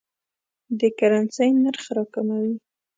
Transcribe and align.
د 0.79 0.81
کرنسۍ 0.97 1.49
نرخ 1.63 1.85
راکموي. 1.95 2.53